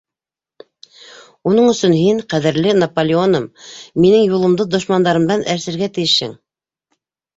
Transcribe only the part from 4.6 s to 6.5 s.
дошмандарымдан әрсергә тейешһең.